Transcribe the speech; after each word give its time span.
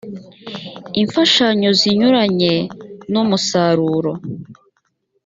infashanyo 1.01 1.69
zinyuranye 1.79 2.53
n 3.11 3.13
umusaruro 3.23 4.11